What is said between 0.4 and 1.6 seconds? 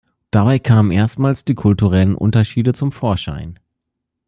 kamen erstmals die